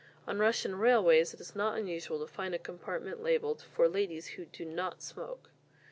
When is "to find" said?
2.19-2.55